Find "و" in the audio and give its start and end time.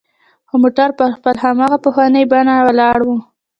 3.03-3.09